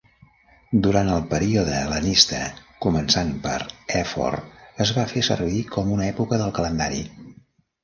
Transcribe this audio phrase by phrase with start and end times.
[0.85, 2.39] Durant el període hel·lenista,
[2.87, 3.59] començant per
[4.01, 4.39] Èfor,
[4.89, 7.07] es va fer servir com una època del calendari.